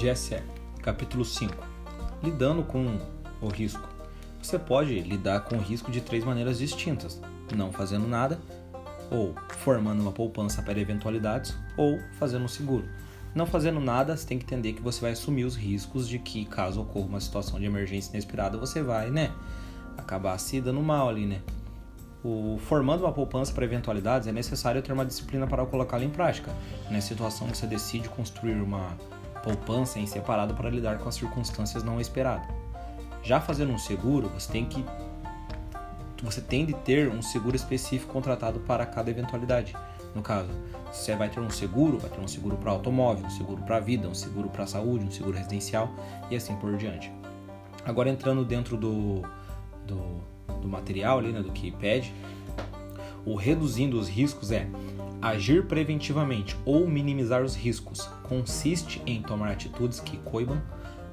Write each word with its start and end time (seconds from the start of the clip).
GSE, 0.00 0.42
capítulo 0.80 1.26
5 1.26 1.54
Lidando 2.22 2.62
com 2.62 2.98
o 3.38 3.48
risco. 3.48 3.86
Você 4.42 4.58
pode 4.58 4.98
lidar 5.00 5.40
com 5.40 5.56
o 5.56 5.60
risco 5.60 5.90
de 5.90 6.00
três 6.00 6.24
maneiras 6.24 6.58
distintas: 6.58 7.20
não 7.54 7.70
fazendo 7.70 8.08
nada, 8.08 8.40
ou 9.10 9.34
formando 9.58 10.00
uma 10.00 10.10
poupança 10.10 10.62
para 10.62 10.80
eventualidades, 10.80 11.54
ou 11.76 11.98
fazendo 12.18 12.46
um 12.46 12.48
seguro. 12.48 12.88
Não 13.34 13.44
fazendo 13.44 13.78
nada, 13.78 14.16
você 14.16 14.26
tem 14.26 14.38
que 14.38 14.44
entender 14.46 14.72
que 14.72 14.80
você 14.80 15.02
vai 15.02 15.10
assumir 15.10 15.44
os 15.44 15.54
riscos 15.54 16.08
de 16.08 16.18
que, 16.18 16.46
caso 16.46 16.80
ocorra 16.80 17.06
uma 17.06 17.20
situação 17.20 17.60
de 17.60 17.66
emergência 17.66 18.10
inesperada, 18.10 18.56
você 18.56 18.82
vai, 18.82 19.10
né, 19.10 19.30
acabar 19.98 20.38
se 20.38 20.62
dando 20.62 20.80
mal 20.80 21.10
ali, 21.10 21.26
né? 21.26 21.42
O, 22.24 22.58
formando 22.58 23.04
uma 23.04 23.12
poupança 23.12 23.52
para 23.52 23.66
eventualidades, 23.66 24.26
é 24.26 24.32
necessário 24.32 24.80
ter 24.80 24.92
uma 24.94 25.04
disciplina 25.04 25.46
para 25.46 25.64
colocá-la 25.66 26.04
em 26.04 26.10
prática. 26.10 26.50
Nessa 26.90 27.08
situação, 27.08 27.46
você 27.48 27.66
decide 27.66 28.08
construir 28.08 28.62
uma 28.62 28.96
poupança 29.42 29.98
em 29.98 30.06
separado 30.06 30.54
para 30.54 30.70
lidar 30.70 30.98
com 30.98 31.08
as 31.08 31.14
circunstâncias 31.14 31.82
não 31.82 32.00
esperadas. 32.00 32.48
Já 33.22 33.40
fazendo 33.40 33.72
um 33.72 33.78
seguro, 33.78 34.28
você 34.28 34.50
tem 34.50 34.64
que 34.64 34.84
você 36.22 36.40
tem 36.40 36.66
de 36.66 36.74
ter 36.74 37.08
um 37.08 37.22
seguro 37.22 37.56
específico 37.56 38.12
contratado 38.12 38.60
para 38.60 38.84
cada 38.84 39.10
eventualidade. 39.10 39.74
No 40.14 40.20
caso, 40.20 40.50
você 40.92 41.16
vai 41.16 41.30
ter 41.30 41.40
um 41.40 41.48
seguro, 41.48 41.98
vai 41.98 42.10
ter 42.10 42.20
um 42.20 42.28
seguro 42.28 42.56
para 42.58 42.70
automóvel, 42.70 43.24
um 43.24 43.30
seguro 43.30 43.62
para 43.62 43.80
vida, 43.80 44.06
um 44.06 44.14
seguro 44.14 44.50
para 44.50 44.66
saúde, 44.66 45.06
um 45.06 45.10
seguro 45.10 45.36
residencial 45.36 45.88
e 46.30 46.36
assim 46.36 46.54
por 46.56 46.76
diante. 46.76 47.10
Agora 47.86 48.10
entrando 48.10 48.44
dentro 48.44 48.76
do, 48.76 49.22
do 49.86 50.20
do 50.60 50.68
material 50.68 51.18
ali, 51.18 51.32
né, 51.32 51.40
do 51.40 51.50
que 51.50 51.70
pede, 51.70 52.12
o 53.24 53.34
reduzindo 53.34 53.98
os 53.98 54.08
riscos 54.08 54.50
é 54.50 54.68
agir 55.20 55.66
preventivamente 55.66 56.56
ou 56.64 56.86
minimizar 56.88 57.42
os 57.42 57.54
riscos. 57.54 58.08
Consiste 58.22 59.02
em 59.06 59.22
tomar 59.22 59.50
atitudes 59.50 60.00
que 60.00 60.16
coibam, 60.18 60.60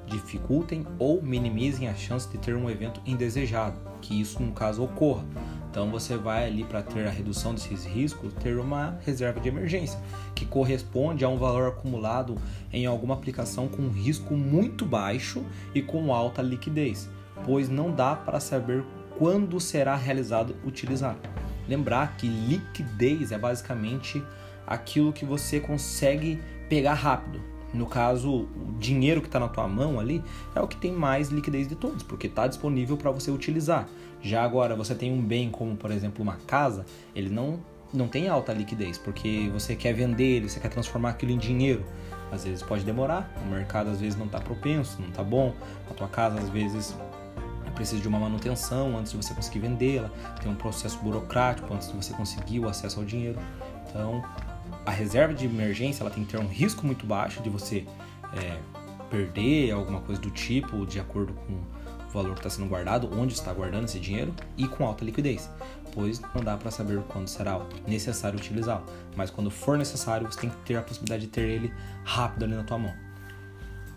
dificultem 0.06 0.86
ou 0.98 1.22
minimizem 1.22 1.88
a 1.88 1.94
chance 1.94 2.28
de 2.28 2.38
ter 2.38 2.54
um 2.56 2.70
evento 2.70 3.00
indesejado, 3.04 3.78
que 4.00 4.18
isso 4.18 4.42
no 4.42 4.52
caso 4.52 4.82
ocorra. 4.82 5.24
Então 5.70 5.90
você 5.90 6.16
vai 6.16 6.46
ali 6.46 6.64
para 6.64 6.82
ter 6.82 7.06
a 7.06 7.10
redução 7.10 7.52
desses 7.52 7.84
riscos, 7.84 8.32
ter 8.34 8.58
uma 8.58 8.98
reserva 9.04 9.38
de 9.38 9.48
emergência, 9.48 10.00
que 10.34 10.46
corresponde 10.46 11.24
a 11.24 11.28
um 11.28 11.36
valor 11.36 11.68
acumulado 11.68 12.36
em 12.72 12.86
alguma 12.86 13.14
aplicação 13.14 13.68
com 13.68 13.88
risco 13.88 14.34
muito 14.34 14.86
baixo 14.86 15.44
e 15.74 15.82
com 15.82 16.12
alta 16.12 16.40
liquidez, 16.40 17.08
pois 17.44 17.68
não 17.68 17.92
dá 17.92 18.16
para 18.16 18.40
saber 18.40 18.82
quando 19.18 19.60
será 19.60 19.94
realizado 19.94 20.56
utilizar. 20.64 21.18
Lembrar 21.68 22.16
que 22.16 22.26
liquidez 22.26 23.30
é 23.30 23.38
basicamente 23.38 24.22
aquilo 24.66 25.12
que 25.12 25.24
você 25.24 25.60
consegue 25.60 26.40
pegar 26.68 26.94
rápido. 26.94 27.40
No 27.72 27.86
caso, 27.86 28.30
o 28.30 28.74
dinheiro 28.78 29.20
que 29.20 29.28
está 29.28 29.38
na 29.38 29.48
tua 29.48 29.68
mão 29.68 30.00
ali 30.00 30.22
é 30.54 30.60
o 30.60 30.66
que 30.66 30.76
tem 30.76 30.92
mais 30.92 31.28
liquidez 31.28 31.68
de 31.68 31.74
todos, 31.74 32.02
porque 32.02 32.26
está 32.26 32.46
disponível 32.46 32.96
para 32.96 33.10
você 33.10 33.30
utilizar. 33.30 33.86
Já 34.22 34.42
agora, 34.42 34.74
você 34.74 34.94
tem 34.94 35.12
um 35.12 35.20
bem 35.20 35.50
como, 35.50 35.76
por 35.76 35.90
exemplo, 35.90 36.22
uma 36.22 36.36
casa, 36.46 36.86
ele 37.14 37.28
não, 37.28 37.60
não 37.92 38.08
tem 38.08 38.28
alta 38.28 38.52
liquidez, 38.52 38.96
porque 38.96 39.50
você 39.52 39.76
quer 39.76 39.92
vender 39.92 40.24
ele, 40.24 40.48
você 40.48 40.58
quer 40.58 40.70
transformar 40.70 41.10
aquilo 41.10 41.32
em 41.32 41.38
dinheiro. 41.38 41.84
Às 42.32 42.44
vezes 42.44 42.62
pode 42.62 42.84
demorar, 42.84 43.32
o 43.44 43.48
mercado 43.48 43.90
às 43.90 44.00
vezes 44.00 44.18
não 44.18 44.26
está 44.26 44.40
propenso, 44.40 45.00
não 45.00 45.08
está 45.08 45.22
bom, 45.22 45.54
a 45.90 45.94
tua 45.94 46.08
casa 46.08 46.38
às 46.38 46.48
vezes 46.48 46.96
precisa 47.78 48.02
de 48.02 48.08
uma 48.08 48.18
manutenção 48.18 48.98
antes 48.98 49.12
de 49.12 49.16
você 49.16 49.32
conseguir 49.32 49.60
vendê-la, 49.60 50.10
tem 50.42 50.50
um 50.50 50.56
processo 50.56 50.98
burocrático 50.98 51.72
antes 51.72 51.88
de 51.88 51.94
você 51.96 52.12
conseguir 52.12 52.58
o 52.58 52.68
acesso 52.68 52.98
ao 52.98 53.06
dinheiro. 53.06 53.38
Então, 53.88 54.22
a 54.84 54.90
reserva 54.90 55.32
de 55.32 55.46
emergência 55.46 56.02
ela 56.02 56.10
tem 56.10 56.24
que 56.24 56.32
ter 56.32 56.40
um 56.40 56.48
risco 56.48 56.84
muito 56.84 57.06
baixo 57.06 57.40
de 57.40 57.48
você 57.48 57.86
é, 58.36 58.58
perder 59.08 59.70
alguma 59.70 60.00
coisa 60.00 60.20
do 60.20 60.30
tipo, 60.30 60.84
de 60.84 60.98
acordo 60.98 61.32
com 61.32 61.52
o 61.52 62.10
valor 62.12 62.32
que 62.32 62.40
está 62.40 62.50
sendo 62.50 62.68
guardado, 62.68 63.08
onde 63.16 63.32
está 63.32 63.52
guardando 63.52 63.84
esse 63.84 64.00
dinheiro 64.00 64.34
e 64.56 64.66
com 64.66 64.84
alta 64.84 65.04
liquidez, 65.04 65.48
pois 65.94 66.20
não 66.34 66.42
dá 66.42 66.56
para 66.56 66.72
saber 66.72 67.00
quando 67.02 67.28
será 67.28 67.60
necessário 67.86 68.38
utilizá-lo. 68.38 68.84
Mas 69.14 69.30
quando 69.30 69.52
for 69.52 69.78
necessário, 69.78 70.26
você 70.26 70.40
tem 70.40 70.50
que 70.50 70.56
ter 70.64 70.76
a 70.76 70.82
possibilidade 70.82 71.22
de 71.22 71.28
ter 71.28 71.48
ele 71.48 71.72
rápido 72.02 72.44
ali 72.44 72.54
na 72.54 72.64
tua 72.64 72.78
mão. 72.78 73.07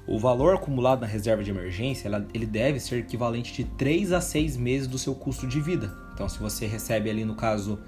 O 0.08 0.18
valor 0.18 0.56
acumulado 0.56 1.02
na 1.02 1.08
reserva 1.08 1.44
de 1.44 1.52
emergência 1.52 2.08
ela, 2.08 2.26
ele 2.34 2.46
deve 2.46 2.80
ser 2.80 3.00
equivalente 3.00 3.54
de 3.54 3.64
3 3.64 4.12
a 4.12 4.22
6 4.22 4.58
meses 4.58 4.88
do 4.88 4.98
seu 4.98 5.14
custo 5.14 5.46
de 5.48 5.62
vida. 5.62 5.94
Então, 6.14 6.28
se 6.28 6.40
você 6.40 6.66
recebe 6.66 7.10
ali 7.10 7.24
no 7.24 7.36
caso, 7.36 7.80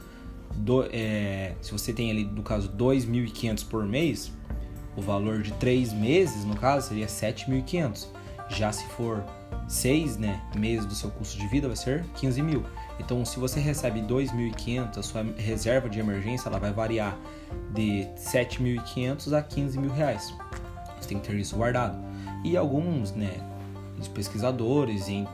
do, 0.55 0.85
é, 0.91 1.55
se 1.61 1.71
você 1.71 1.91
tem 1.91 2.11
ali 2.11 2.23
no 2.23 2.43
caso 2.43 2.69
2.500 2.69 3.67
por 3.67 3.83
mês, 3.85 4.31
o 4.95 5.01
valor 5.01 5.41
de 5.41 5.51
3 5.53 5.91
meses 5.93 6.45
no 6.45 6.55
caso 6.55 6.89
seria 6.89 7.07
7.500. 7.07 8.07
Já 8.49 8.71
se 8.71 8.85
for 8.89 9.23
6 9.67 10.17
né, 10.17 10.41
meses 10.55 10.85
do 10.85 10.93
seu 10.93 11.09
custo 11.09 11.39
de 11.39 11.47
vida 11.47 11.67
vai 11.67 11.75
ser 11.75 12.03
15 12.15 12.41
mil. 12.41 12.63
Então, 12.99 13.25
se 13.25 13.39
você 13.39 13.59
recebe 13.59 14.01
2.500, 14.01 14.97
a 14.97 15.03
sua 15.03 15.23
reserva 15.35 15.89
de 15.89 15.99
emergência 15.99 16.47
ela 16.47 16.59
vai 16.59 16.71
variar 16.71 17.17
de 17.73 18.07
7.500 18.17 19.33
a 19.35 19.41
15 19.41 19.79
mil 19.79 19.91
reais. 19.91 20.31
Você 21.03 21.09
tem 21.09 21.19
que 21.19 21.27
ter 21.27 21.35
isso 21.35 21.55
guardado. 21.55 21.97
E 22.43 22.55
alguns, 22.57 23.11
né, 23.11 23.41
pesquisadores 24.07 25.07
e 25.07 25.25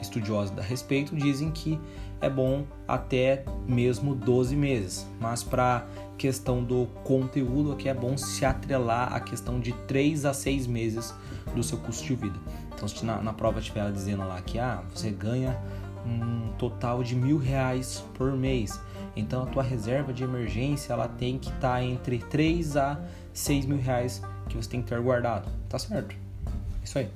estudiosos 0.00 0.56
a 0.58 0.62
respeito 0.62 1.16
dizem 1.16 1.50
que 1.50 1.78
é 2.20 2.28
bom 2.28 2.64
até 2.86 3.44
mesmo 3.66 4.14
12 4.14 4.56
meses, 4.56 5.06
mas 5.20 5.42
para 5.42 5.86
questão 6.16 6.62
do 6.62 6.86
conteúdo 7.04 7.72
aqui 7.72 7.88
é 7.88 7.94
bom 7.94 8.16
se 8.16 8.44
atrelar 8.44 9.12
a 9.12 9.20
questão 9.20 9.60
de 9.60 9.72
3 9.72 10.24
a 10.24 10.32
6 10.32 10.66
meses 10.66 11.14
do 11.54 11.62
seu 11.62 11.78
custo 11.78 12.04
de 12.04 12.14
vida. 12.14 12.38
Então 12.74 12.88
se 12.88 13.04
na, 13.04 13.22
na 13.22 13.32
prova 13.32 13.60
estiver 13.60 13.90
dizendo 13.92 14.26
lá 14.26 14.40
que 14.42 14.58
ah, 14.58 14.82
você 14.92 15.10
ganha 15.10 15.56
um 16.04 16.52
total 16.58 17.02
de 17.02 17.14
mil 17.14 17.38
reais 17.38 18.04
por 18.14 18.32
mês, 18.32 18.80
então 19.14 19.42
a 19.42 19.46
tua 19.46 19.62
reserva 19.62 20.12
de 20.12 20.24
emergência 20.24 20.92
ela 20.92 21.08
tem 21.08 21.38
que 21.38 21.50
estar 21.50 21.74
tá 21.74 21.84
entre 21.84 22.18
3 22.18 22.76
a 22.76 23.00
6 23.32 23.66
mil 23.66 23.78
reais 23.78 24.22
que 24.48 24.56
você 24.56 24.68
tem 24.68 24.82
que 24.82 24.88
ter 24.88 25.00
guardado. 25.00 25.48
Tá 25.68 25.78
certo. 25.78 26.14
Isso 26.82 26.98
aí. 26.98 27.08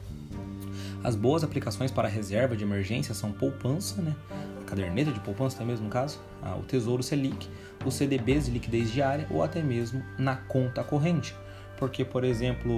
As 1.02 1.16
boas 1.16 1.42
aplicações 1.42 1.90
para 1.90 2.06
reserva 2.06 2.56
de 2.56 2.62
emergência 2.62 3.14
são 3.14 3.32
poupança, 3.32 4.00
né? 4.00 4.14
A 4.60 4.64
caderneta 4.64 5.10
de 5.10 5.18
poupança 5.20 5.58
também 5.58 5.74
mesmo 5.74 5.88
caso, 5.88 6.20
o 6.58 6.62
Tesouro 6.62 7.02
Selic, 7.02 7.48
os 7.84 7.94
CDBs 7.94 8.46
de 8.46 8.52
liquidez 8.52 8.90
diária 8.92 9.26
ou 9.30 9.42
até 9.42 9.62
mesmo 9.62 10.02
na 10.18 10.36
conta 10.36 10.84
corrente. 10.84 11.34
Porque, 11.76 12.04
por 12.04 12.22
exemplo, 12.22 12.72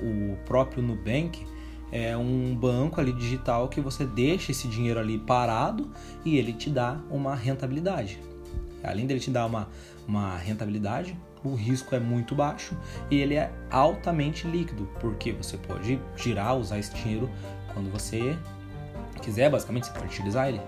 o 0.00 0.36
próprio 0.46 0.82
Nubank 0.82 1.44
é 1.90 2.16
um 2.16 2.54
banco 2.54 3.00
ali 3.00 3.12
digital 3.12 3.68
que 3.68 3.80
você 3.80 4.04
deixa 4.04 4.52
esse 4.52 4.68
dinheiro 4.68 5.00
ali 5.00 5.18
parado 5.18 5.90
e 6.24 6.36
ele 6.36 6.52
te 6.52 6.70
dá 6.70 6.98
uma 7.10 7.34
rentabilidade. 7.34 8.20
Além 8.82 9.06
dele 9.06 9.18
te 9.18 9.30
dar 9.30 9.46
uma, 9.46 9.68
uma 10.06 10.36
rentabilidade, 10.36 11.16
o 11.46 11.54
risco 11.54 11.94
é 11.94 12.00
muito 12.00 12.34
baixo 12.34 12.76
e 13.10 13.16
ele 13.16 13.34
é 13.34 13.50
altamente 13.70 14.46
líquido, 14.46 14.88
porque 15.00 15.32
você 15.32 15.56
pode 15.56 16.00
girar, 16.16 16.56
usar 16.56 16.78
esse 16.78 16.94
dinheiro 16.94 17.30
quando 17.72 17.90
você 17.90 18.36
quiser, 19.22 19.50
basicamente 19.50 19.86
você 19.86 19.92
pode 19.92 20.06
utilizar 20.06 20.48
ele. 20.48 20.60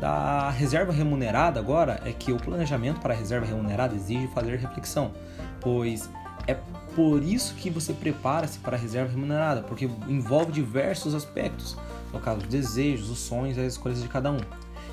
Da 0.00 0.50
reserva 0.50 0.92
remunerada 0.92 1.60
agora 1.60 2.00
é 2.04 2.12
que 2.12 2.32
o 2.32 2.36
planejamento 2.36 3.00
para 3.00 3.12
a 3.12 3.16
reserva 3.16 3.46
remunerada 3.46 3.94
exige 3.94 4.26
fazer 4.28 4.56
reflexão, 4.56 5.12
pois 5.60 6.08
é 6.46 6.54
por 6.94 7.22
isso 7.22 7.54
que 7.54 7.70
você 7.70 7.92
prepara-se 7.92 8.58
para 8.58 8.76
a 8.76 8.80
reserva 8.80 9.10
remunerada, 9.10 9.62
porque 9.62 9.88
envolve 10.08 10.52
diversos 10.52 11.14
aspectos, 11.14 11.76
no 12.12 12.18
caso, 12.18 12.40
os 12.40 12.46
desejos, 12.46 13.10
os 13.10 13.18
sonhos 13.18 13.58
as 13.58 13.72
escolhas 13.72 14.02
de 14.02 14.08
cada 14.08 14.32
um. 14.32 14.40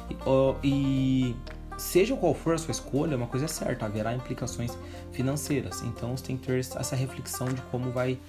E, 0.10 0.16
e 0.64 1.36
seja 1.78 2.16
qual 2.16 2.34
for 2.34 2.56
a 2.56 2.58
sua 2.58 2.72
escolha, 2.72 3.16
uma 3.16 3.28
coisa 3.28 3.46
é 3.46 3.48
certa, 3.48 3.86
haverá 3.86 4.14
implicações 4.14 4.78
financeiras. 5.12 5.82
Então 5.84 6.18
você 6.18 6.26
tem 6.26 6.38
que 6.38 6.48
ter 6.48 6.60
essa 6.60 6.96
reflexão 6.96 7.48
de 7.48 7.62
como 7.64 7.92
vai 7.92 8.20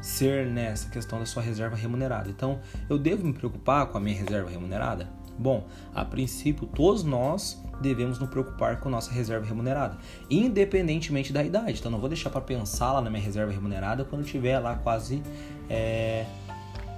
ser 0.00 0.46
nessa 0.46 0.88
questão 0.88 1.18
da 1.18 1.26
sua 1.26 1.42
reserva 1.42 1.76
remunerada. 1.76 2.28
Então, 2.28 2.60
eu 2.88 2.98
devo 2.98 3.26
me 3.26 3.32
preocupar 3.32 3.86
com 3.86 3.98
a 3.98 4.00
minha 4.00 4.16
reserva 4.16 4.48
remunerada? 4.50 5.08
Bom, 5.38 5.66
a 5.94 6.04
princípio, 6.04 6.66
todos 6.66 7.02
nós 7.02 7.62
devemos 7.80 8.18
nos 8.18 8.30
preocupar 8.30 8.80
com 8.80 8.88
nossa 8.88 9.10
reserva 9.10 9.44
remunerada, 9.44 9.98
independentemente 10.30 11.32
da 11.32 11.42
idade. 11.42 11.78
Então, 11.78 11.90
não 11.90 11.98
vou 11.98 12.08
deixar 12.08 12.30
para 12.30 12.40
pensar 12.40 12.92
lá 12.92 13.00
na 13.00 13.10
minha 13.10 13.22
reserva 13.22 13.52
remunerada 13.52 14.04
quando 14.04 14.24
estiver 14.24 14.58
lá 14.58 14.76
quase 14.76 15.22
é, 15.68 16.24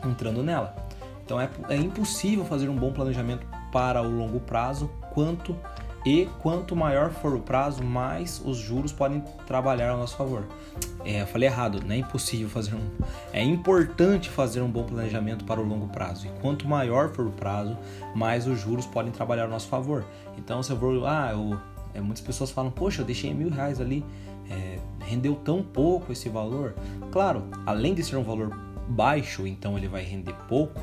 entrando 0.04 0.42
nela. 0.42 0.76
Então, 1.24 1.40
é, 1.40 1.48
é 1.68 1.76
impossível 1.76 2.44
fazer 2.44 2.68
um 2.68 2.76
bom 2.76 2.92
planejamento 2.92 3.46
para 3.72 4.02
o 4.02 4.08
longo 4.08 4.40
prazo 4.40 4.88
quanto 5.12 5.56
e 6.04 6.28
quanto 6.40 6.74
maior 6.76 7.10
for 7.10 7.34
o 7.34 7.40
prazo, 7.40 7.82
mais 7.82 8.40
os 8.44 8.56
juros 8.56 8.92
podem 8.92 9.22
trabalhar 9.46 9.90
a 9.92 9.96
nosso 9.96 10.16
favor. 10.16 10.46
É, 11.04 11.22
eu 11.22 11.26
falei 11.26 11.48
errado, 11.48 11.80
não 11.84 11.94
é 11.94 11.98
impossível 11.98 12.48
fazer 12.48 12.74
um. 12.74 12.90
É 13.32 13.42
importante 13.42 14.28
fazer 14.28 14.60
um 14.60 14.70
bom 14.70 14.84
planejamento 14.84 15.44
para 15.44 15.60
o 15.60 15.64
longo 15.64 15.88
prazo. 15.88 16.26
E 16.26 16.30
quanto 16.40 16.68
maior 16.68 17.10
for 17.10 17.26
o 17.26 17.32
prazo, 17.32 17.76
mais 18.14 18.46
os 18.46 18.60
juros 18.60 18.86
podem 18.86 19.12
trabalhar 19.12 19.44
a 19.44 19.48
nosso 19.48 19.68
favor. 19.68 20.04
Então, 20.36 20.62
se 20.62 20.70
eu 20.70 20.76
vou, 20.76 21.06
ah, 21.06 21.30
eu 21.32 21.58
É, 21.94 22.00
muitas 22.00 22.20
pessoas 22.20 22.50
falam, 22.50 22.70
poxa, 22.70 23.00
eu 23.00 23.06
deixei 23.06 23.32
mil 23.32 23.48
reais 23.48 23.80
ali, 23.80 24.04
é, 24.50 24.78
rendeu 25.00 25.34
tão 25.34 25.62
pouco 25.62 26.12
esse 26.12 26.28
valor. 26.28 26.74
Claro, 27.10 27.44
além 27.64 27.94
de 27.94 28.04
ser 28.04 28.16
um 28.16 28.22
valor 28.22 28.54
baixo, 28.86 29.46
então 29.46 29.76
ele 29.76 29.88
vai 29.88 30.02
render 30.02 30.34
pouco, 30.46 30.80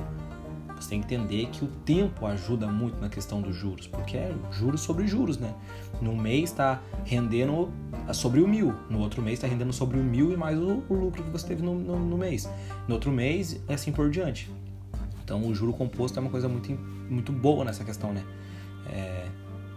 você 0.75 0.89
tem 0.89 1.01
que 1.01 1.13
entender 1.13 1.48
que 1.48 1.63
o 1.63 1.68
tempo 1.68 2.25
ajuda 2.25 2.68
muito 2.68 3.00
na 3.00 3.10
questão 3.10 3.42
dos 3.42 3.56
juros, 3.56 3.88
porque 3.88 4.18
é 4.18 4.33
juros 4.51 4.81
sobre 4.81 5.07
juros, 5.07 5.38
né? 5.38 5.54
No 6.01 6.16
mês 6.16 6.51
está 6.51 6.81
rendendo 7.06 7.72
sobre 8.13 8.42
o 8.42 8.48
mil, 8.48 8.74
no 8.89 9.00
outro 9.00 9.22
mês 9.22 9.39
está 9.39 9.48
rendendo 9.48 9.72
sobre 9.72 9.98
o 9.98 10.04
mil 10.04 10.31
e 10.31 10.38
mais 10.38 10.60
o, 10.60 10.83
o 10.89 10.94
lucro 10.94 11.24
que 11.24 11.30
você 11.30 11.48
teve 11.48 11.63
no, 11.63 11.75
no, 11.75 11.98
no, 11.98 12.18
mês. 12.18 12.50
No 12.88 12.95
outro 12.95 13.12
mês, 13.12 13.62
é 13.68 13.74
assim 13.74 13.92
por 13.92 14.10
diante. 14.10 14.51
Então, 15.24 15.42
o 15.48 15.56
juro 15.56 15.74
composto 15.74 16.19
é 16.19 16.22
uma 16.22 16.30
coisa 16.30 16.48
muito, 16.48 16.72
muito 17.10 17.31
boa 17.31 17.63
nessa 17.63 17.83
questão, 17.83 18.13
né? 18.13 18.24
É, 18.92 19.28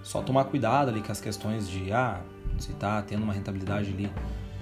só 0.03 0.21
tomar 0.21 0.44
cuidado 0.44 0.91
ali 0.91 1.01
com 1.01 1.12
as 1.12 1.21
questões 1.21 1.69
de, 1.69 1.93
ah, 1.93 2.21
se 2.59 2.73
está 2.73 3.01
tendo 3.03 3.23
uma 3.23 3.33
rentabilidade 3.33 3.91
ali 3.91 4.11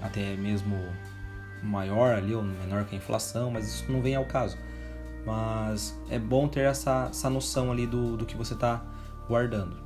até 0.02 0.36
mesmo 0.36 0.76
maior 1.62 2.14
ali 2.14 2.34
ou 2.34 2.42
menor 2.42 2.84
que 2.84 2.94
a 2.94 2.98
inflação, 2.98 3.50
mas 3.50 3.66
isso 3.66 3.90
não 3.90 4.00
vem 4.00 4.14
ao 4.14 4.24
caso. 4.24 4.56
Mas 5.26 5.98
é 6.08 6.18
bom 6.18 6.46
ter 6.46 6.60
essa, 6.60 7.08
essa 7.10 7.28
noção 7.28 7.72
ali 7.72 7.86
do, 7.86 8.16
do 8.16 8.24
que 8.24 8.36
você 8.36 8.54
está 8.54 8.82
guardando. 9.28 9.76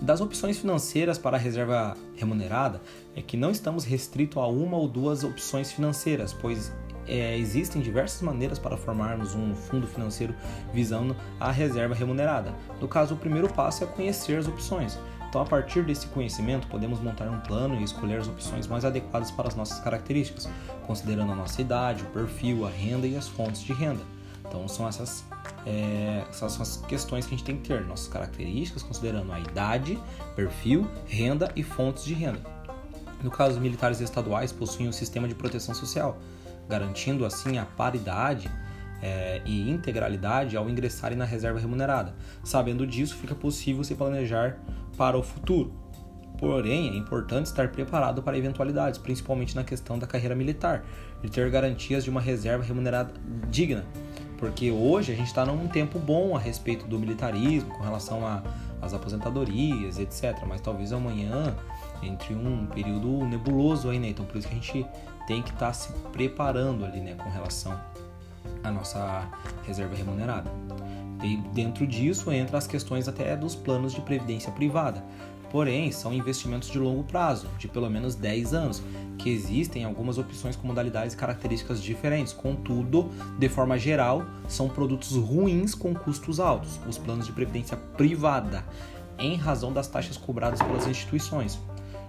Das 0.00 0.20
opções 0.20 0.58
financeiras 0.58 1.16
para 1.18 1.36
a 1.36 1.40
reserva 1.40 1.96
remunerada, 2.16 2.82
é 3.14 3.22
que 3.22 3.36
não 3.36 3.50
estamos 3.50 3.84
restritos 3.84 4.42
a 4.42 4.46
uma 4.46 4.76
ou 4.76 4.88
duas 4.88 5.22
opções 5.22 5.72
financeiras, 5.72 6.34
pois 6.34 6.72
é, 7.06 7.38
existem 7.38 7.80
diversas 7.80 8.20
maneiras 8.20 8.58
para 8.58 8.76
formarmos 8.76 9.34
um 9.34 9.54
fundo 9.54 9.86
financeiro 9.86 10.34
visando 10.72 11.16
a 11.38 11.50
reserva 11.50 11.94
remunerada. 11.94 12.54
No 12.80 12.88
caso, 12.88 13.14
o 13.14 13.16
primeiro 13.16 13.48
passo 13.48 13.84
é 13.84 13.86
conhecer 13.86 14.38
as 14.38 14.48
opções. 14.48 14.98
Então, 15.36 15.44
a 15.44 15.50
partir 15.50 15.84
desse 15.84 16.06
conhecimento, 16.06 16.66
podemos 16.66 16.98
montar 16.98 17.28
um 17.28 17.38
plano 17.40 17.78
e 17.78 17.84
escolher 17.84 18.20
as 18.20 18.26
opções 18.26 18.66
mais 18.66 18.86
adequadas 18.86 19.30
para 19.30 19.46
as 19.46 19.54
nossas 19.54 19.78
características, 19.80 20.48
considerando 20.86 21.30
a 21.30 21.34
nossa 21.34 21.60
idade, 21.60 22.04
o 22.04 22.06
perfil, 22.06 22.66
a 22.66 22.70
renda 22.70 23.06
e 23.06 23.18
as 23.18 23.28
fontes 23.28 23.60
de 23.60 23.74
renda. 23.74 24.00
Então, 24.48 24.66
são 24.66 24.88
essas, 24.88 25.26
é, 25.66 26.24
essas 26.30 26.52
são 26.52 26.62
as 26.62 26.78
questões 26.88 27.26
que 27.26 27.34
a 27.34 27.36
gente 27.36 27.44
tem 27.44 27.58
que 27.58 27.68
ter, 27.68 27.84
nossas 27.84 28.08
características, 28.08 28.82
considerando 28.82 29.30
a 29.30 29.38
idade, 29.38 29.98
perfil, 30.34 30.90
renda 31.06 31.52
e 31.54 31.62
fontes 31.62 32.06
de 32.06 32.14
renda. 32.14 32.40
No 33.22 33.30
caso, 33.30 33.56
os 33.56 33.60
militares 33.60 34.00
estaduais 34.00 34.52
possuem 34.52 34.88
um 34.88 34.92
sistema 34.92 35.28
de 35.28 35.34
proteção 35.34 35.74
social, 35.74 36.16
garantindo 36.66 37.26
assim 37.26 37.58
a 37.58 37.66
paridade 37.66 38.50
é, 39.02 39.40
e 39.44 39.70
integralidade 39.70 40.56
ao 40.56 40.68
ingressarem 40.68 41.16
na 41.16 41.24
reserva 41.24 41.58
remunerada. 41.58 42.14
Sabendo 42.42 42.86
disso, 42.86 43.16
fica 43.16 43.34
possível 43.34 43.84
se 43.84 43.94
planejar 43.94 44.58
para 44.96 45.16
o 45.16 45.22
futuro. 45.22 45.72
Porém, 46.38 46.90
é 46.90 46.96
importante 46.96 47.46
estar 47.46 47.68
preparado 47.68 48.22
para 48.22 48.36
eventualidades, 48.36 48.98
principalmente 48.98 49.56
na 49.56 49.64
questão 49.64 49.98
da 49.98 50.06
carreira 50.06 50.34
militar, 50.34 50.84
e 51.22 51.28
ter 51.28 51.50
garantias 51.50 52.04
de 52.04 52.10
uma 52.10 52.20
reserva 52.20 52.62
remunerada 52.62 53.12
digna. 53.50 53.84
Porque 54.36 54.70
hoje 54.70 55.12
a 55.12 55.16
gente 55.16 55.28
está 55.28 55.46
num 55.46 55.66
tempo 55.66 55.98
bom 55.98 56.36
a 56.36 56.38
respeito 56.38 56.86
do 56.86 56.98
militarismo, 56.98 57.70
com 57.70 57.82
relação 57.82 58.20
às 58.82 58.92
aposentadorias, 58.92 59.98
etc. 59.98 60.44
Mas 60.46 60.60
talvez 60.60 60.92
amanhã 60.92 61.56
entre 62.02 62.34
um 62.34 62.66
período 62.66 63.24
nebuloso 63.24 63.88
aí, 63.88 63.98
né? 63.98 64.10
Então 64.10 64.26
por 64.26 64.36
isso 64.36 64.46
que 64.46 64.54
a 64.54 64.58
gente 64.58 64.86
tem 65.26 65.40
que 65.40 65.50
estar 65.50 65.68
tá 65.68 65.72
se 65.72 65.90
preparando 66.12 66.84
ali, 66.84 67.00
né, 67.00 67.14
com 67.14 67.28
relação 67.30 67.78
à 68.66 68.70
nossa 68.70 69.28
reserva 69.64 69.94
remunerada. 69.94 70.50
E 71.22 71.36
dentro 71.54 71.86
disso 71.86 72.30
entra 72.30 72.58
as 72.58 72.66
questões 72.66 73.08
até 73.08 73.36
dos 73.36 73.54
planos 73.54 73.94
de 73.94 74.00
previdência 74.00 74.52
privada. 74.52 75.02
Porém, 75.50 75.90
são 75.92 76.12
investimentos 76.12 76.68
de 76.68 76.78
longo 76.78 77.04
prazo, 77.04 77.48
de 77.58 77.68
pelo 77.68 77.88
menos 77.88 78.14
10 78.14 78.52
anos, 78.52 78.82
que 79.16 79.30
existem 79.30 79.84
algumas 79.84 80.18
opções 80.18 80.56
com 80.56 80.66
modalidades 80.66 81.14
e 81.14 81.16
características 81.16 81.82
diferentes. 81.82 82.32
Contudo, 82.32 83.10
de 83.38 83.48
forma 83.48 83.78
geral, 83.78 84.26
são 84.48 84.68
produtos 84.68 85.12
ruins 85.12 85.74
com 85.74 85.94
custos 85.94 86.40
altos, 86.40 86.80
os 86.86 86.98
planos 86.98 87.26
de 87.26 87.32
previdência 87.32 87.76
privada, 87.76 88.64
em 89.18 89.36
razão 89.36 89.72
das 89.72 89.86
taxas 89.86 90.16
cobradas 90.16 90.60
pelas 90.60 90.86
instituições. 90.86 91.58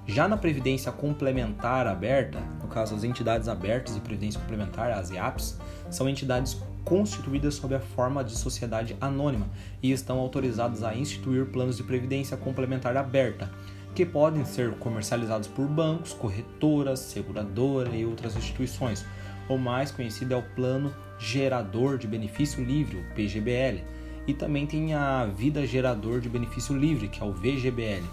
Já 0.07 0.25
na 0.25 0.37
previdência 0.37 0.89
complementar 0.89 1.85
aberta, 1.85 2.39
no 2.61 2.69
caso 2.69 2.95
as 2.95 3.03
entidades 3.03 3.49
abertas 3.49 3.93
de 3.93 3.99
previdência 3.99 4.39
complementar, 4.39 4.89
as 4.91 5.11
IAPs, 5.11 5.59
são 5.89 6.07
entidades 6.07 6.57
constituídas 6.85 7.55
sob 7.55 7.75
a 7.75 7.81
forma 7.81 8.23
de 8.23 8.31
sociedade 8.31 8.95
anônima 9.01 9.49
e 9.83 9.91
estão 9.91 10.17
autorizadas 10.19 10.81
a 10.81 10.95
instituir 10.95 11.47
planos 11.47 11.75
de 11.75 11.83
previdência 11.83 12.37
complementar 12.37 12.95
aberta, 12.95 13.51
que 13.93 14.05
podem 14.05 14.45
ser 14.45 14.71
comercializados 14.75 15.49
por 15.49 15.67
bancos, 15.67 16.13
corretoras, 16.13 16.99
seguradoras 16.99 17.93
e 17.93 18.05
outras 18.05 18.37
instituições. 18.37 19.05
O 19.49 19.57
mais 19.57 19.91
conhecido 19.91 20.33
é 20.33 20.37
o 20.37 20.43
Plano 20.55 20.93
Gerador 21.19 21.97
de 21.97 22.07
Benefício 22.07 22.63
Livre, 22.63 22.97
o 22.97 23.13
PGBL, 23.13 23.83
e 24.25 24.33
também 24.33 24.65
tem 24.65 24.93
a 24.93 25.25
Vida 25.25 25.67
Gerador 25.67 26.21
de 26.21 26.29
Benefício 26.29 26.77
Livre, 26.77 27.09
que 27.09 27.21
é 27.21 27.25
o 27.25 27.33
VGBL. 27.33 28.05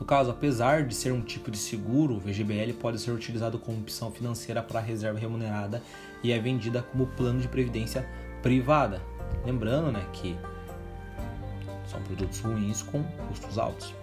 No 0.00 0.06
caso, 0.06 0.30
apesar 0.30 0.84
de 0.84 0.94
ser 0.94 1.12
um 1.12 1.20
tipo 1.20 1.50
de 1.50 1.58
seguro, 1.58 2.14
o 2.14 2.18
VGBL 2.18 2.72
pode 2.80 2.98
ser 2.98 3.10
utilizado 3.10 3.58
como 3.58 3.78
opção 3.78 4.10
financeira 4.10 4.62
para 4.62 4.80
reserva 4.80 5.18
remunerada 5.18 5.82
e 6.22 6.32
é 6.32 6.38
vendida 6.38 6.82
como 6.82 7.06
plano 7.06 7.38
de 7.38 7.46
previdência 7.46 8.08
privada. 8.42 9.02
Lembrando 9.44 9.92
né, 9.92 10.02
que 10.14 10.34
são 11.84 12.00
produtos 12.02 12.40
ruins 12.40 12.82
com 12.82 13.04
custos 13.28 13.58
altos. 13.58 13.94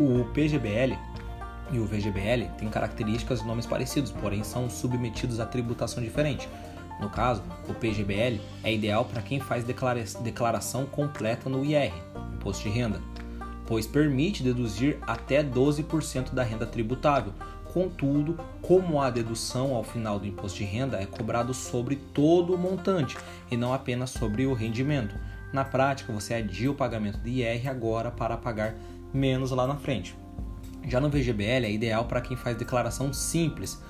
O 0.00 0.24
PGBL 0.32 0.96
e 1.72 1.78
o 1.78 1.84
VGBL 1.84 2.48
têm 2.56 2.70
características 2.70 3.40
e 3.40 3.46
nomes 3.46 3.66
parecidos, 3.66 4.10
porém 4.10 4.42
são 4.42 4.70
submetidos 4.70 5.40
a 5.40 5.46
tributação 5.46 6.02
diferente. 6.02 6.48
No 7.00 7.10
caso, 7.10 7.42
o 7.68 7.74
PGBL 7.74 8.40
é 8.64 8.72
ideal 8.72 9.04
para 9.04 9.20
quem 9.20 9.40
faz 9.40 9.62
declaração 9.64 10.86
completa 10.86 11.50
no 11.50 11.62
IR, 11.62 11.92
Imposto 12.34 12.62
de 12.62 12.70
Renda 12.70 12.98
pois 13.66 13.86
permite 13.86 14.42
deduzir 14.42 14.98
até 15.02 15.42
12% 15.42 16.32
da 16.32 16.42
renda 16.42 16.66
tributável. 16.66 17.32
Contudo, 17.72 18.38
como 18.62 19.00
a 19.00 19.10
dedução 19.10 19.74
ao 19.74 19.84
final 19.84 20.18
do 20.18 20.26
imposto 20.26 20.58
de 20.58 20.64
renda 20.64 20.98
é 20.98 21.04
cobrado 21.04 21.52
sobre 21.52 21.96
todo 21.96 22.54
o 22.54 22.58
montante 22.58 23.16
e 23.50 23.56
não 23.56 23.74
apenas 23.74 24.10
sobre 24.10 24.46
o 24.46 24.54
rendimento. 24.54 25.14
Na 25.52 25.64
prática, 25.64 26.12
você 26.12 26.34
adia 26.34 26.70
o 26.70 26.74
pagamento 26.74 27.18
de 27.18 27.42
IR 27.42 27.68
agora 27.68 28.10
para 28.10 28.36
pagar 28.36 28.74
menos 29.12 29.50
lá 29.50 29.66
na 29.66 29.76
frente. 29.76 30.16
Já 30.86 31.00
no 31.00 31.10
VGBL 31.10 31.66
é 31.66 31.70
ideal 31.70 32.04
para 32.04 32.20
quem 32.20 32.36
faz 32.36 32.56
declaração 32.56 33.12
simples 33.12 33.82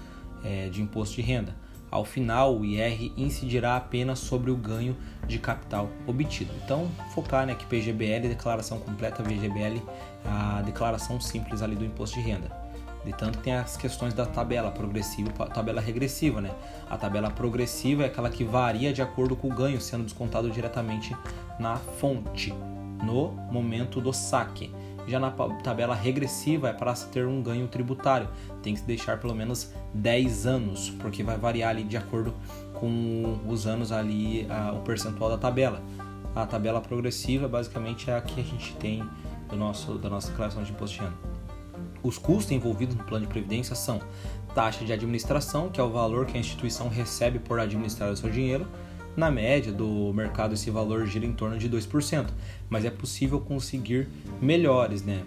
é, 0.43 0.69
de 0.69 0.83
imposto 0.83 1.17
de 1.17 1.23
renda 1.23 1.66
ao 1.91 2.05
final, 2.05 2.57
o 2.57 2.65
IR 2.65 3.13
incidirá 3.17 3.77
apenas 3.77 4.19
sobre 4.19 4.51
o 4.51 4.57
ganho 4.57 4.97
de 5.27 5.39
capital 5.39 5.89
obtido. 6.07 6.53
Então, 6.65 6.89
focar 7.15 7.47
né, 7.47 7.55
que 7.55 7.65
PGBL, 7.67 8.29
declaração 8.29 8.79
completa, 8.79 9.23
VGBL, 9.23 9.81
a 10.25 10.63
declaração 10.63 11.21
simples 11.21 11.63
ali 11.63 11.77
do 11.77 11.85
imposto 11.85 12.17
de 12.17 12.23
renda. 12.23 12.67
De 13.05 13.13
tanto 13.13 13.39
tem 13.39 13.55
as 13.55 13.77
questões 13.77 14.13
da 14.13 14.27
tabela 14.27 14.71
progressiva 14.73 15.31
e 15.31 15.55
tabela 15.55 15.81
regressiva, 15.81 16.41
né? 16.41 16.51
A 16.91 16.97
tabela 16.97 17.31
progressiva 17.31 18.03
é 18.03 18.07
aquela 18.07 18.29
que 18.29 18.43
varia 18.43 18.93
de 18.93 19.01
acordo 19.01 19.37
com 19.37 19.49
o 19.49 19.55
ganho 19.55 19.81
sendo 19.81 20.03
descontado 20.03 20.51
diretamente 20.51 21.17
na 21.57 21.77
fonte, 21.77 22.53
no 23.05 23.31
momento 23.53 24.01
do 24.01 24.13
saque. 24.13 24.73
Já 25.07 25.21
na 25.21 25.31
tabela 25.31 25.95
regressiva 25.95 26.69
é 26.69 26.73
para 26.73 26.95
se 26.95 27.07
ter 27.09 27.27
um 27.27 27.43
ganho 27.43 27.69
tributário. 27.69 28.29
Tem 28.63 28.75
que 28.75 28.83
deixar 28.83 29.19
pelo 29.19 29.35
menos 29.35 29.73
10 29.95 30.47
anos, 30.47 30.91
porque 31.01 31.23
vai 31.23 31.39
variar 31.39 31.71
ali 31.71 31.85
de 31.85 31.97
acordo 31.97 32.35
com 32.75 33.39
os 33.47 33.67
anos 33.67 33.93
ali 33.93 34.47
a, 34.51 34.73
o 34.73 34.81
percentual 34.81 35.31
da 35.31 35.39
tabela. 35.39 35.81
A 36.35 36.45
tabela 36.45 36.81
progressiva 36.81 37.49
basicamente 37.49 38.11
é 38.11 38.17
a 38.17 38.21
que 38.21 38.41
a 38.41 38.45
gente 38.45 38.75
tem 38.77 39.03
do 39.49 39.57
nosso, 39.57 39.95
da 39.95 40.11
nossa 40.11 40.29
declaração 40.31 40.63
de 40.63 40.73
imposto 40.73 40.97
de 40.97 41.03
renda. 41.03 41.17
Os 42.03 42.19
custos 42.19 42.51
envolvidos 42.53 42.95
no 42.95 43.05
plano 43.05 43.27
de 43.27 43.33
previdência 43.33 43.75
são 43.75 44.01
taxa 44.55 44.85
de 44.85 44.93
administração, 44.93 45.69
que 45.69 45.81
é 45.81 45.85
o 45.85 45.91
valor 45.91 46.27
que 46.27 46.37
a 46.37 46.41
instituição 46.41 46.89
recebe 46.89 47.39
por 47.39 47.59
administrar 47.59 48.11
o 48.11 48.17
seu 48.17 48.31
dinheiro, 48.31 48.67
na 49.17 49.31
média 49.31 49.73
do 49.73 50.13
mercado, 50.13 50.55
esse 50.55 50.71
valor 50.71 51.07
gira 51.07 51.25
em 51.25 51.33
torno 51.33 51.57
de 51.57 51.71
2%, 51.71 52.27
mas 52.69 52.85
é 52.85 52.91
possível 52.91 53.41
conseguir 53.41 54.09
melhores, 54.41 55.03
né? 55.03 55.25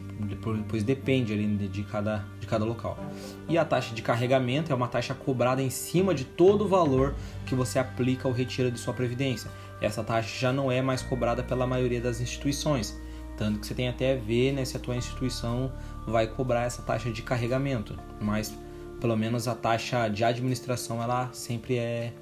Pois 0.67 0.83
depende 0.83 1.33
ali 1.33 1.47
de 1.67 1.83
cada, 1.83 2.23
de 2.39 2.45
cada 2.45 2.63
local. 2.63 2.99
E 3.47 3.57
a 3.57 3.65
taxa 3.65 3.95
de 3.95 4.01
carregamento 4.01 4.71
é 4.71 4.75
uma 4.75 4.87
taxa 4.87 5.15
cobrada 5.15 5.61
em 5.61 5.69
cima 5.69 6.13
de 6.13 6.23
todo 6.23 6.65
o 6.65 6.67
valor 6.67 7.15
que 7.45 7.55
você 7.55 7.79
aplica 7.79 8.27
ao 8.27 8.33
retiro 8.33 8.69
de 8.69 8.79
sua 8.79 8.93
previdência. 8.93 9.49
Essa 9.81 10.03
taxa 10.03 10.39
já 10.39 10.53
não 10.53 10.71
é 10.71 10.81
mais 10.81 11.01
cobrada 11.01 11.41
pela 11.41 11.65
maioria 11.65 11.99
das 11.99 12.21
instituições, 12.21 12.95
tanto 13.37 13.59
que 13.59 13.65
você 13.65 13.73
tem 13.73 13.87
até 13.87 14.13
a 14.13 14.17
ver 14.17 14.51
né, 14.51 14.65
se 14.65 14.75
a 14.75 14.79
tua 14.79 14.95
instituição 14.95 15.71
vai 16.05 16.27
cobrar 16.27 16.63
essa 16.63 16.81
taxa 16.81 17.09
de 17.09 17.21
carregamento, 17.21 17.97
mas 18.19 18.53
pelo 18.99 19.15
menos 19.15 19.47
a 19.47 19.55
taxa 19.55 20.09
de 20.09 20.23
administração 20.23 21.01
ela 21.01 21.29
sempre 21.31 21.77
é 21.77 22.13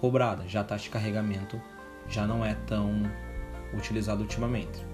cobrada. 0.00 0.48
Já 0.48 0.60
a 0.60 0.64
taxa 0.64 0.84
de 0.84 0.90
carregamento 0.90 1.60
já 2.08 2.26
não 2.26 2.44
é 2.44 2.54
tão 2.66 3.02
utilizada 3.74 4.20
ultimamente. 4.22 4.90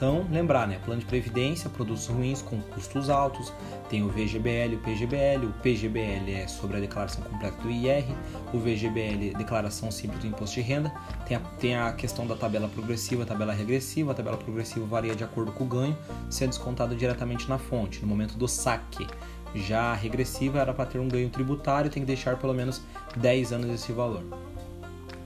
Então, 0.00 0.26
lembrar, 0.30 0.66
né? 0.66 0.80
Plano 0.82 1.00
de 1.00 1.06
previdência, 1.06 1.68
produtos 1.68 2.06
ruins 2.06 2.40
com 2.40 2.58
custos 2.58 3.10
altos, 3.10 3.52
tem 3.90 4.02
o 4.02 4.08
VGBL, 4.08 4.76
o 4.76 4.78
PGBL. 4.78 5.44
O 5.44 5.52
PGBL 5.60 6.32
é 6.32 6.48
sobre 6.48 6.78
a 6.78 6.80
declaração 6.80 7.22
completa 7.22 7.60
do 7.60 7.70
IR, 7.70 8.06
o 8.50 8.58
VGBL, 8.58 9.36
declaração 9.36 9.90
simples 9.90 10.20
do 10.20 10.26
imposto 10.26 10.54
de 10.54 10.62
renda. 10.62 10.90
Tem 11.26 11.36
a, 11.36 11.40
tem 11.40 11.76
a 11.76 11.92
questão 11.92 12.26
da 12.26 12.34
tabela 12.34 12.66
progressiva, 12.66 13.26
tabela 13.26 13.52
regressiva. 13.52 14.12
A 14.12 14.14
tabela 14.14 14.38
progressiva 14.38 14.86
varia 14.86 15.14
de 15.14 15.22
acordo 15.22 15.52
com 15.52 15.64
o 15.64 15.66
ganho, 15.66 15.98
sendo 16.30 16.48
descontado 16.48 16.96
diretamente 16.96 17.46
na 17.46 17.58
fonte, 17.58 18.00
no 18.00 18.06
momento 18.06 18.38
do 18.38 18.48
saque. 18.48 19.06
Já 19.54 19.92
a 19.92 19.94
regressiva 19.94 20.60
era 20.60 20.72
para 20.72 20.86
ter 20.86 20.98
um 20.98 21.08
ganho 21.08 21.28
tributário, 21.28 21.90
tem 21.90 22.02
que 22.02 22.06
deixar 22.06 22.36
pelo 22.36 22.54
menos 22.54 22.82
10 23.16 23.52
anos 23.52 23.70
esse 23.70 23.92
valor. 23.92 24.22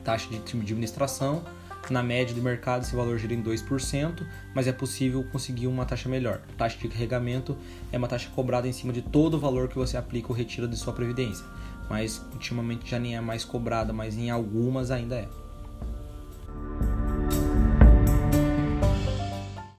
Taxa 0.03 0.29
de 0.29 0.37
administração 0.37 1.43
na 1.91 2.03
média 2.03 2.35
do 2.35 2.41
mercado, 2.41 2.83
esse 2.83 2.97
valor 2.97 3.19
gira 3.19 3.35
em 3.35 3.43
2%, 3.43 4.27
mas 4.55 4.67
é 4.67 4.73
possível 4.73 5.25
conseguir 5.25 5.67
uma 5.67 5.85
taxa 5.85 6.09
melhor. 6.09 6.41
Taxa 6.57 6.79
de 6.79 6.89
carregamento 6.89 7.57
é 7.93 7.99
uma 7.99 8.09
taxa 8.09 8.31
cobrada 8.35 8.67
em 8.67 8.73
cima 8.73 8.93
de 8.93 9.03
todo 9.03 9.35
o 9.35 9.41
valor 9.41 9.69
que 9.69 9.77
você 9.77 9.97
aplica 9.97 10.29
ou 10.29 10.35
retira 10.35 10.67
de 10.67 10.77
sua 10.77 10.93
previdência, 10.93 11.45
mas 11.89 12.25
ultimamente 12.33 12.91
já 12.91 12.99
nem 12.99 13.17
é 13.17 13.21
mais 13.21 13.45
cobrada, 13.45 13.93
mas 13.93 14.17
em 14.17 14.31
algumas 14.31 14.91
ainda 14.91 15.17
é. 15.17 15.44